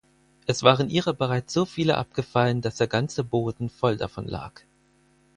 [0.47, 4.53] Es waren ihrer bereits so viele abgefallen, daß der ganze Boden voll davon lag.